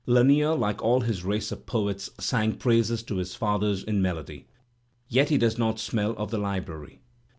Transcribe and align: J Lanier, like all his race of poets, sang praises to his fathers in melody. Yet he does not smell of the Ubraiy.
J 0.07 0.13
Lanier, 0.13 0.55
like 0.55 0.81
all 0.81 1.01
his 1.01 1.23
race 1.23 1.51
of 1.51 1.67
poets, 1.67 2.09
sang 2.19 2.53
praises 2.57 3.03
to 3.03 3.17
his 3.17 3.35
fathers 3.35 3.83
in 3.83 4.01
melody. 4.01 4.47
Yet 5.07 5.29
he 5.29 5.37
does 5.37 5.59
not 5.59 5.77
smell 5.77 6.13
of 6.17 6.31
the 6.31 6.39
Ubraiy. 6.39 6.97